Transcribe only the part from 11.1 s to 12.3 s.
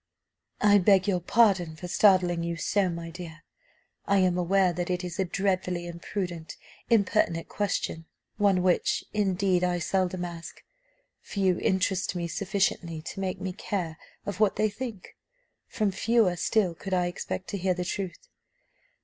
Few interest me